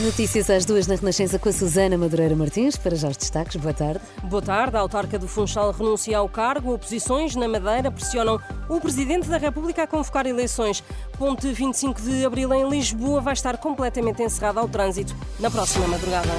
[0.00, 2.76] Notícias às duas na Renascença com a Susana Madureira Martins.
[2.76, 4.00] Para já os destaques, boa tarde.
[4.22, 4.76] Boa tarde.
[4.76, 6.72] A autarca do Funchal renuncia ao cargo.
[6.72, 10.84] Oposições na Madeira pressionam o Presidente da República a convocar eleições.
[11.18, 16.30] Ponte 25 de Abril em Lisboa vai estar completamente encerrado ao trânsito na próxima madrugada.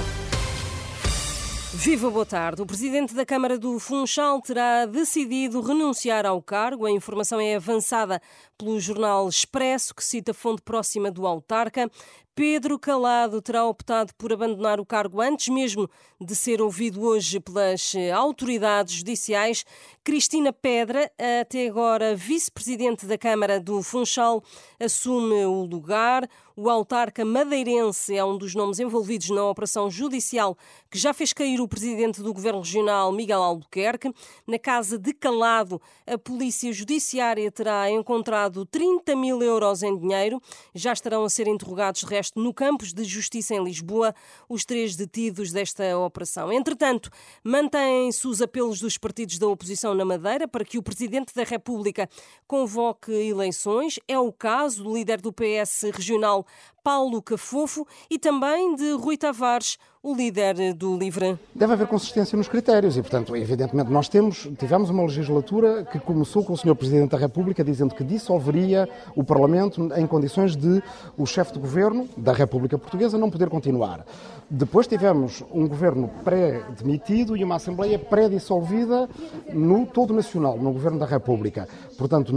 [1.72, 2.62] Viva, boa tarde.
[2.62, 6.86] O presidente da Câmara do Funchal terá decidido renunciar ao cargo.
[6.86, 8.22] A informação é avançada
[8.58, 11.90] pelo jornal Expresso, que cita fonte próxima do autarca.
[12.36, 15.90] Pedro Calado terá optado por abandonar o cargo antes mesmo
[16.22, 19.66] de ser ouvido hoje pelas autoridades judiciais.
[20.04, 24.44] Cristina Pedra, até agora vice-presidente da Câmara do Funchal,
[24.80, 26.28] assume o lugar.
[26.56, 30.58] O autarca madeirense é um dos nomes envolvidos na operação judicial
[30.92, 34.12] que já fez cair o presidente do Governo Regional, Miguel Albuquerque.
[34.46, 40.42] Na casa de Calado, a Polícia Judiciária terá encontrado 30 mil euros em dinheiro.
[40.76, 44.14] Já estarão a ser interrogados, de no campus de justiça em Lisboa
[44.48, 46.52] os três detidos desta operação.
[46.52, 47.10] Entretanto,
[47.44, 52.10] mantêm-se os apelos dos partidos da oposição na Madeira para que o Presidente da República
[52.48, 54.00] convoque eleições.
[54.08, 56.46] É o caso do líder do PS regional,
[56.84, 61.38] Paulo Cafofo, e também de Rui Tavares, o líder do LIVRE.
[61.54, 66.44] Deve haver consistência nos critérios e, portanto, evidentemente, nós temos, tivemos uma legislatura que começou
[66.44, 66.74] com o Sr.
[66.74, 70.82] Presidente da República dizendo que dissolveria o Parlamento em condições de
[71.18, 74.06] o chefe de governo da República Portuguesa não poder continuar.
[74.50, 79.08] Depois tivemos um governo pré-demitido e uma Assembleia pré-dissolvida
[79.54, 81.68] no todo nacional, no governo da República.
[81.98, 82.34] Portanto,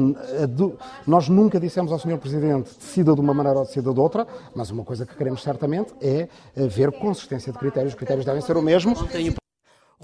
[1.07, 2.19] nós nunca dissemos ao Sr.
[2.19, 5.93] Presidente decida de uma maneira ou decida de outra, mas uma coisa que queremos certamente
[6.01, 7.93] é ver consistência de critérios.
[7.93, 8.95] Os critérios devem ser o mesmo.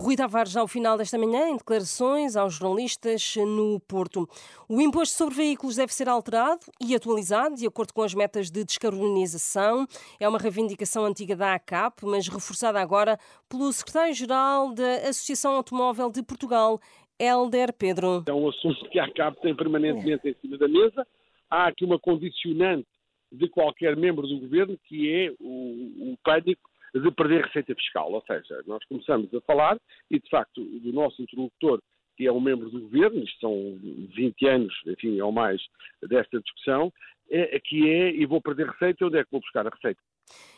[0.00, 4.28] Rui Tavares, ao final desta manhã, em declarações aos jornalistas no Porto.
[4.68, 8.62] O imposto sobre veículos deve ser alterado e atualizado de acordo com as metas de
[8.64, 9.88] descarbonização.
[10.20, 16.22] É uma reivindicação antiga da ACAP, mas reforçada agora pelo secretário-geral da Associação Automóvel de
[16.22, 16.78] Portugal,
[17.18, 18.22] Helder Pedro.
[18.28, 21.04] É um assunto que a ACAP tem permanentemente em cima da mesa.
[21.50, 22.86] Há aqui uma condicionante
[23.32, 26.70] de qualquer membro do governo que é o, o pânico
[27.00, 28.12] de perder receita fiscal.
[28.12, 29.78] Ou seja, nós começamos a falar
[30.10, 31.80] e, de facto, do nosso interlocutor,
[32.16, 33.78] que é um membro do governo, isto são
[34.14, 35.62] 20 anos, enfim, ou mais,
[36.02, 36.92] desta discussão,
[37.30, 40.00] é, que é, e vou perder receita, onde é que vou buscar a receita?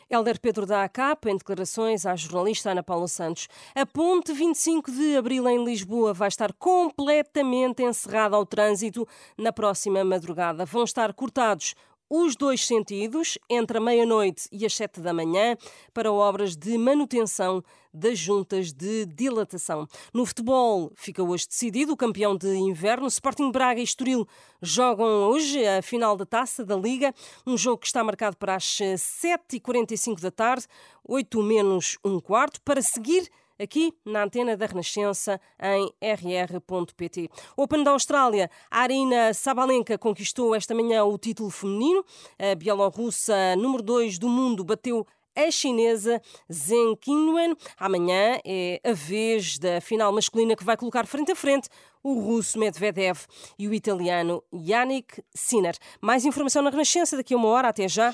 [0.09, 3.47] Helder Pedro da ACAP, em declarações à jornalista Ana Paula Santos.
[3.73, 10.03] A ponte 25 de abril em Lisboa vai estar completamente encerrada ao trânsito na próxima
[10.03, 10.65] madrugada.
[10.65, 11.75] Vão estar cortados
[12.13, 15.55] os dois sentidos, entre a meia-noite e as sete da manhã,
[15.93, 17.63] para obras de manutenção
[17.93, 19.87] das juntas de dilatação.
[20.13, 23.07] No futebol, fica hoje decidido o campeão de inverno.
[23.07, 24.27] Sporting Braga e Estoril
[24.61, 27.15] jogam hoje a final da taça da Liga,
[27.47, 30.67] um jogo que está marcado para as 7h45 da tarde,
[31.07, 33.29] 8 menos um quarto, para seguir
[33.61, 37.29] aqui na antena da Renascença em rr.pt.
[37.55, 42.03] Open da Austrália, a Arina Sabalenka conquistou esta manhã o título feminino.
[42.39, 45.05] A bielorrussa número 2 do mundo bateu
[45.35, 47.55] a chinesa Zheng Qinwen.
[47.77, 51.69] Amanhã é a vez da final masculina que vai colocar frente a frente
[52.03, 53.19] o russo Medvedev
[53.57, 55.75] e o italiano Yannick Sinner.
[56.01, 57.69] Mais informação na Renascença daqui a uma hora.
[57.69, 58.13] Até já.